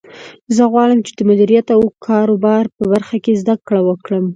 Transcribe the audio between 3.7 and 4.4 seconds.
وکړم